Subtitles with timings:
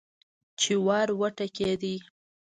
[0.59, 1.95] چې ور وټکېده.